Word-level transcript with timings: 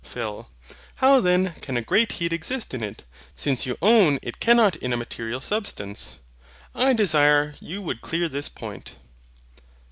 PHIL. 0.03 0.49
How 0.95 1.19
then 1.19 1.53
can 1.61 1.77
a 1.77 1.83
great 1.83 2.13
heat 2.13 2.33
exist 2.33 2.73
in 2.73 2.81
it, 2.81 3.03
since 3.35 3.67
you 3.67 3.77
own 3.83 4.17
it 4.23 4.39
cannot 4.39 4.75
in 4.77 4.91
a 4.91 4.97
material 4.97 5.41
substance? 5.41 6.17
I 6.73 6.93
desire 6.93 7.53
you 7.59 7.83
would 7.83 8.01
clear 8.01 8.27
this 8.27 8.49
point. 8.49 8.95